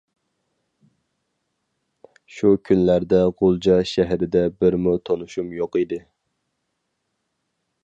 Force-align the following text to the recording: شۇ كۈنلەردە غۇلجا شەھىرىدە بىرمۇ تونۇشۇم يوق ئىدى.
شۇ 2.37 2.53
كۈنلەردە 2.69 3.21
غۇلجا 3.43 3.77
شەھىرىدە 3.91 4.43
بىرمۇ 4.63 4.97
تونۇشۇم 5.11 5.55
يوق 5.59 5.81
ئىدى. 5.83 6.03